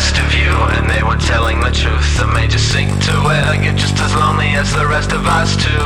[0.00, 3.44] best of you And they were telling the truth that made you sink to where
[3.44, 5.84] I get just as lonely as the rest of us too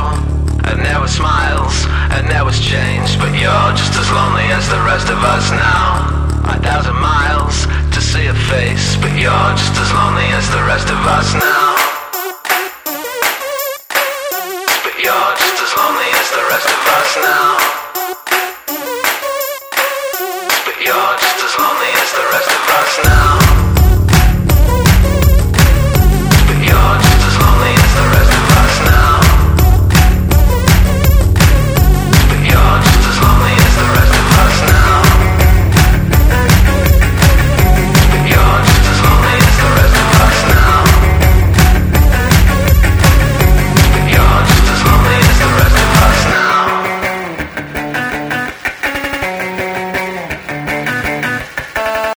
[0.71, 1.75] And there were smiles,
[2.15, 6.31] and there was change But you're just as lonely as the rest of us now.
[6.47, 10.87] A thousand miles to see a face But you're just as lonely as the rest
[10.95, 11.75] of us now.
[14.87, 17.51] But you're just as lonely as the rest of us now.
[20.85, 23.14] You're just as lonely as the rest of us now.